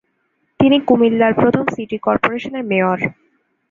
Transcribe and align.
তিনি 0.59 0.77
কুমিল্লার 0.87 1.33
প্রথম 1.33 1.65
সিটি 1.75 1.97
কর্পোরেশনের 1.97 2.63
মেয়র। 2.63 2.99